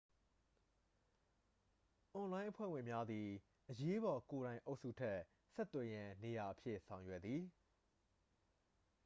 [2.13, 3.27] အွန်လိုင်းအဖွဲ့ဝင်များသည်
[3.69, 5.19] အရေးပေါ်ကိုယ်တိုင်အုပ်စုအတွက်
[5.53, 7.41] ဆက်သွယ်ရန်နေရာအဖြစ် ဆောင်ရွက်သည်